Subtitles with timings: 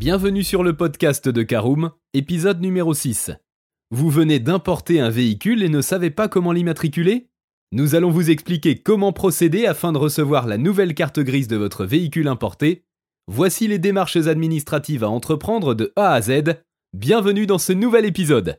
[0.00, 3.32] Bienvenue sur le podcast de Caroom, épisode numéro 6.
[3.90, 7.28] Vous venez d'importer un véhicule et ne savez pas comment l'immatriculer?
[7.72, 11.84] Nous allons vous expliquer comment procéder afin de recevoir la nouvelle carte grise de votre
[11.84, 12.86] véhicule importé.
[13.28, 16.62] Voici les démarches administratives à entreprendre de A à Z.
[16.94, 18.58] Bienvenue dans ce nouvel épisode.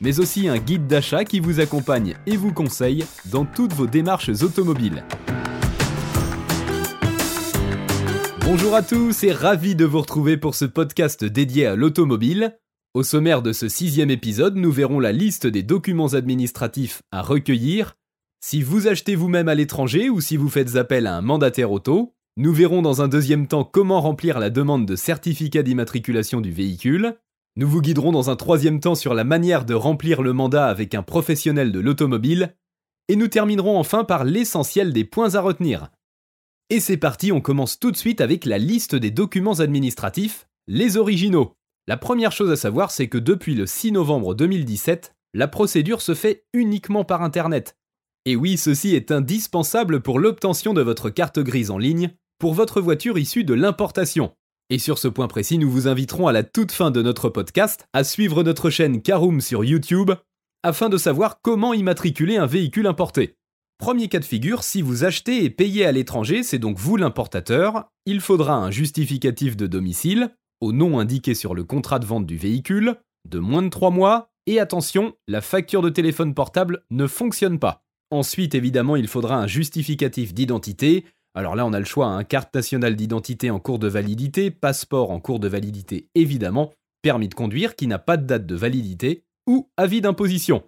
[0.00, 4.30] mais aussi un guide d'achat qui vous accompagne et vous conseille dans toutes vos démarches
[4.42, 5.04] automobiles.
[8.40, 12.58] Bonjour à tous et ravi de vous retrouver pour ce podcast dédié à l'automobile.
[12.94, 17.96] Au sommaire de ce sixième épisode, nous verrons la liste des documents administratifs à recueillir.
[18.40, 22.14] Si vous achetez vous-même à l'étranger ou si vous faites appel à un mandataire auto,
[22.36, 27.16] nous verrons dans un deuxième temps comment remplir la demande de certificat d'immatriculation du véhicule.
[27.56, 30.94] Nous vous guiderons dans un troisième temps sur la manière de remplir le mandat avec
[30.94, 32.54] un professionnel de l'automobile,
[33.08, 35.90] et nous terminerons enfin par l'essentiel des points à retenir.
[36.68, 40.96] Et c'est parti, on commence tout de suite avec la liste des documents administratifs, les
[40.96, 41.56] originaux.
[41.88, 46.14] La première chose à savoir, c'est que depuis le 6 novembre 2017, la procédure se
[46.14, 47.76] fait uniquement par Internet.
[48.26, 52.80] Et oui, ceci est indispensable pour l'obtention de votre carte grise en ligne pour votre
[52.80, 54.32] voiture issue de l'importation.
[54.72, 57.88] Et sur ce point précis, nous vous inviterons à la toute fin de notre podcast
[57.92, 60.12] à suivre notre chaîne Caroom sur YouTube
[60.62, 63.34] afin de savoir comment immatriculer un véhicule importé.
[63.78, 67.90] Premier cas de figure, si vous achetez et payez à l'étranger, c'est donc vous l'importateur,
[68.06, 72.36] il faudra un justificatif de domicile, au nom indiqué sur le contrat de vente du
[72.36, 72.94] véhicule,
[73.28, 77.82] de moins de 3 mois, et attention, la facture de téléphone portable ne fonctionne pas.
[78.12, 82.54] Ensuite, évidemment, il faudra un justificatif d'identité, alors là, on a le choix, hein, carte
[82.54, 87.76] nationale d'identité en cours de validité, passeport en cours de validité évidemment, permis de conduire
[87.76, 90.64] qui n'a pas de date de validité, ou avis d'imposition.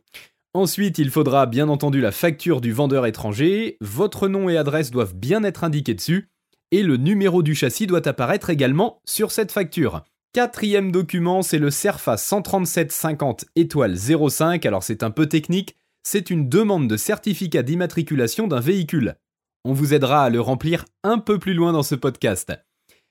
[0.54, 5.14] Ensuite, il faudra bien entendu la facture du vendeur étranger, votre nom et adresse doivent
[5.14, 6.30] bien être indiqués dessus,
[6.70, 10.02] et le numéro du châssis doit apparaître également sur cette facture.
[10.32, 16.48] Quatrième document, c'est le CERFA 13750 étoile 05, alors c'est un peu technique, c'est une
[16.48, 19.16] demande de certificat d'immatriculation d'un véhicule.
[19.64, 22.52] On vous aidera à le remplir un peu plus loin dans ce podcast.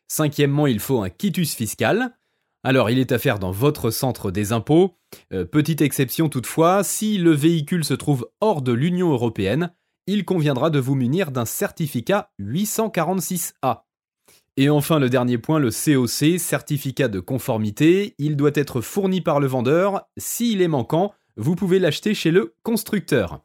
[0.10, 2.18] Cinquièmement, il faut un quitus fiscal.
[2.64, 4.98] Alors, il est à faire dans votre centre des impôts.
[5.34, 9.74] Euh, petite exception toutefois, si le véhicule se trouve hors de l'Union européenne,
[10.08, 13.84] il conviendra de vous munir d'un certificat 846A.
[14.58, 19.40] Et enfin, le dernier point, le COC, certificat de conformité, il doit être fourni par
[19.40, 20.10] le vendeur.
[20.18, 23.42] S'il est manquant, vous pouvez l'acheter chez le constructeur.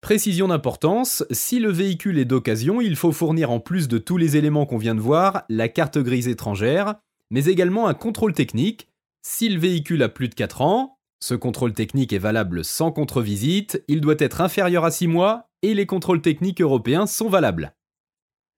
[0.00, 4.36] Précision d'importance, si le véhicule est d'occasion, il faut fournir en plus de tous les
[4.36, 6.94] éléments qu'on vient de voir, la carte grise étrangère,
[7.30, 8.88] mais également un contrôle technique.
[9.22, 13.82] Si le véhicule a plus de 4 ans, ce contrôle technique est valable sans contre-visite,
[13.88, 17.74] il doit être inférieur à 6 mois, et les contrôles techniques européens sont valables.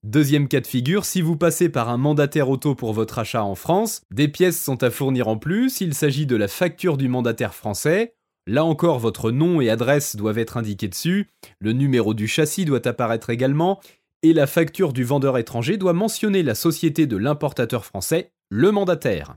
[0.02, 3.54] Deuxième cas de figure, si vous passez par un mandataire auto pour votre achat en
[3.54, 7.54] France, des pièces sont à fournir en plus, il s'agit de la facture du mandataire
[7.54, 8.14] français,
[8.50, 11.28] Là encore, votre nom et adresse doivent être indiqués dessus,
[11.60, 13.78] le numéro du châssis doit apparaître également,
[14.24, 19.36] et la facture du vendeur étranger doit mentionner la société de l'importateur français, le mandataire.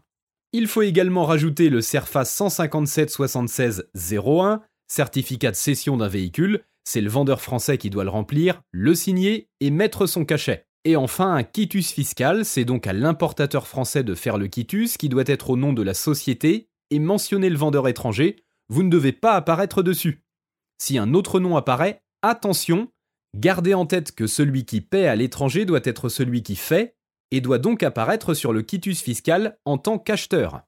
[0.52, 7.02] Il faut également rajouter le CERFA 157 76 01, certificat de cession d'un véhicule, c'est
[7.02, 10.66] le vendeur français qui doit le remplir, le signer et mettre son cachet.
[10.86, 15.08] Et enfin, un quitus fiscal, c'est donc à l'importateur français de faire le quitus qui
[15.08, 18.38] doit être au nom de la société et mentionner le vendeur étranger,
[18.74, 20.24] vous ne devez pas apparaître dessus.
[20.80, 22.88] Si un autre nom apparaît, attention,
[23.38, 26.96] gardez en tête que celui qui paie à l'étranger doit être celui qui fait
[27.30, 30.62] et doit donc apparaître sur le quitus fiscal en tant qu'acheteur.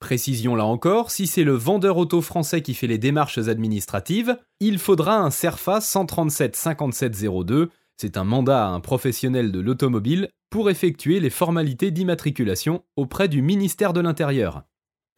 [0.00, 4.78] Précision là encore, si c'est le vendeur auto français qui fait les démarches administratives, il
[4.78, 11.20] faudra un CERFA 137 5702, c'est un mandat à un professionnel de l'automobile pour effectuer
[11.20, 14.64] les formalités d'immatriculation auprès du ministère de l'Intérieur.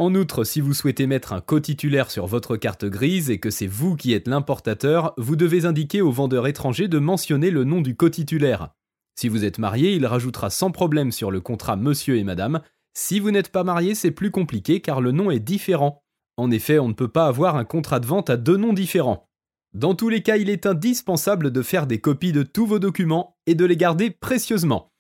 [0.01, 3.67] En outre, si vous souhaitez mettre un co-titulaire sur votre carte grise et que c'est
[3.67, 7.97] vous qui êtes l'importateur, vous devez indiquer au vendeur étranger de mentionner le nom du
[7.97, 8.69] co-titulaire.
[9.17, 12.61] Si vous êtes marié, il rajoutera sans problème sur le contrat monsieur et madame.
[12.95, 16.05] Si vous n'êtes pas marié, c'est plus compliqué car le nom est différent.
[16.37, 19.29] En effet, on ne peut pas avoir un contrat de vente à deux noms différents.
[19.75, 23.37] Dans tous les cas, il est indispensable de faire des copies de tous vos documents
[23.47, 24.93] et de les garder précieusement.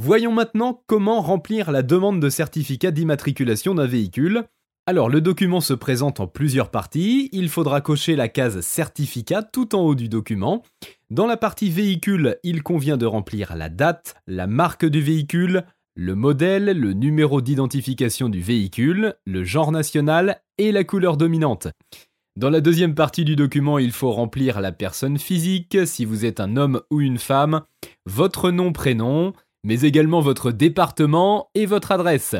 [0.00, 4.44] Voyons maintenant comment remplir la demande de certificat d'immatriculation d'un véhicule.
[4.86, 9.74] Alors le document se présente en plusieurs parties, il faudra cocher la case certificat tout
[9.74, 10.62] en haut du document.
[11.10, 15.64] Dans la partie véhicule, il convient de remplir la date, la marque du véhicule,
[15.96, 21.66] le modèle, le numéro d'identification du véhicule, le genre national et la couleur dominante.
[22.36, 26.38] Dans la deuxième partie du document, il faut remplir la personne physique, si vous êtes
[26.38, 27.62] un homme ou une femme,
[28.06, 29.32] votre nom, prénom,
[29.64, 32.36] mais également votre département et votre adresse.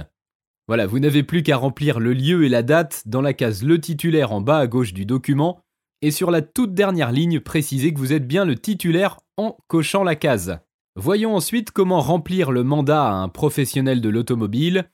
[0.67, 3.81] Voilà, vous n'avez plus qu'à remplir le lieu et la date dans la case Le
[3.81, 5.61] titulaire en bas à gauche du document,
[6.03, 10.05] et sur la toute dernière ligne, précisez que vous êtes bien le titulaire en cochant
[10.05, 10.59] la case.
[10.94, 14.91] Voyons ensuite comment remplir le mandat à un professionnel de l'automobile.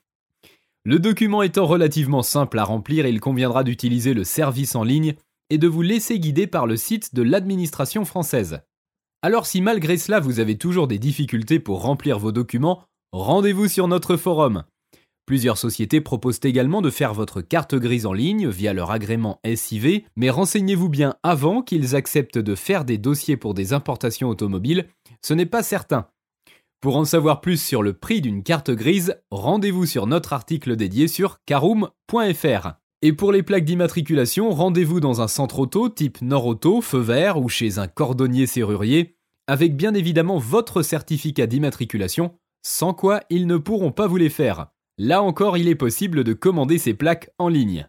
[0.83, 5.15] Le document étant relativement simple à remplir, il conviendra d'utiliser le service en ligne
[5.49, 8.59] et de vous laisser guider par le site de l'administration française.
[9.25, 13.87] Alors si malgré cela vous avez toujours des difficultés pour remplir vos documents, rendez-vous sur
[13.87, 14.65] notre forum.
[15.25, 20.03] Plusieurs sociétés proposent également de faire votre carte grise en ligne via leur agrément SIV,
[20.15, 24.85] mais renseignez-vous bien avant qu'ils acceptent de faire des dossiers pour des importations automobiles,
[25.23, 26.07] ce n'est pas certain.
[26.79, 31.07] Pour en savoir plus sur le prix d'une carte grise, rendez-vous sur notre article dédié
[31.07, 32.73] sur caroom.fr.
[33.05, 37.39] Et pour les plaques d'immatriculation, rendez-vous dans un centre auto type Nord Auto, Feu Vert
[37.39, 39.15] ou chez un cordonnier serrurier,
[39.45, 44.69] avec bien évidemment votre certificat d'immatriculation, sans quoi ils ne pourront pas vous les faire.
[44.97, 47.87] Là encore, il est possible de commander ces plaques en ligne.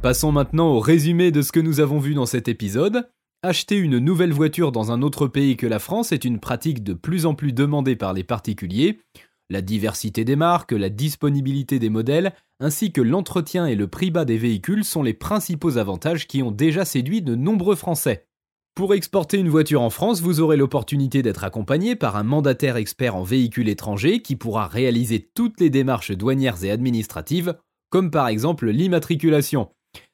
[0.00, 3.10] Passons maintenant au résumé de ce que nous avons vu dans cet épisode.
[3.42, 6.94] Acheter une nouvelle voiture dans un autre pays que la France est une pratique de
[6.94, 9.00] plus en plus demandée par les particuliers.
[9.48, 14.24] La diversité des marques, la disponibilité des modèles, ainsi que l'entretien et le prix bas
[14.24, 18.26] des véhicules sont les principaux avantages qui ont déjà séduit de nombreux Français.
[18.74, 23.14] Pour exporter une voiture en France, vous aurez l'opportunité d'être accompagné par un mandataire expert
[23.14, 27.56] en véhicules étrangers qui pourra réaliser toutes les démarches douanières et administratives,
[27.88, 29.70] comme par exemple l'immatriculation.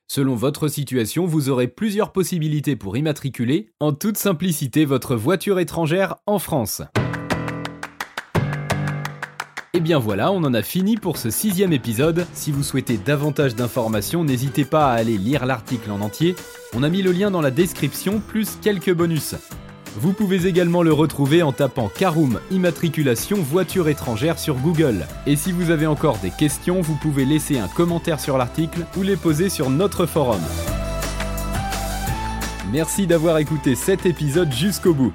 [0.09, 6.17] Selon votre situation, vous aurez plusieurs possibilités pour immatriculer en toute simplicité votre voiture étrangère
[6.27, 6.83] en France.
[9.75, 12.27] Et bien voilà, on en a fini pour ce sixième épisode.
[12.35, 16.37] Si vous souhaitez davantage d'informations, n'hésitez pas à aller lire l'article en entier.
[16.75, 19.35] On a mis le lien dans la description, plus quelques bonus.
[19.97, 25.07] Vous pouvez également le retrouver en tapant Caroom immatriculation voiture étrangère sur Google.
[25.27, 29.03] Et si vous avez encore des questions, vous pouvez laisser un commentaire sur l'article ou
[29.03, 30.43] les poser sur notre forum.
[32.71, 35.15] Merci d'avoir écouté cet épisode jusqu'au bout.